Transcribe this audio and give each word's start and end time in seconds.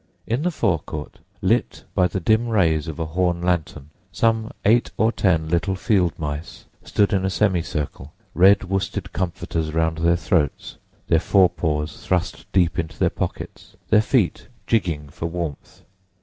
In 0.25 0.41
the 0.41 0.49
fore 0.49 0.79
court, 0.79 1.19
lit 1.43 1.83
by 1.93 2.07
the 2.07 2.19
dim 2.19 2.47
rays 2.47 2.87
of 2.87 2.97
a 2.97 3.05
horn 3.05 3.39
lantern, 3.39 3.91
some 4.11 4.49
eight 4.65 4.89
or 4.97 5.11
ten 5.11 5.47
little 5.47 5.75
fieldmice 5.75 6.63
stood 6.83 7.13
in 7.13 7.23
a 7.23 7.29
semicircle, 7.29 8.11
red 8.33 8.63
worsted 8.63 9.13
comforters 9.13 9.75
round 9.75 9.99
their 9.99 10.15
throats, 10.15 10.77
their 11.07 11.19
fore 11.19 11.51
paws 11.51 12.03
thrust 12.03 12.51
deep 12.51 12.79
into 12.79 12.97
their 12.97 13.11
pockets, 13.11 13.77
their 13.89 14.01
feet 14.01 14.47
jigging 14.65 15.07
for 15.09 15.27
warmth. 15.27 15.83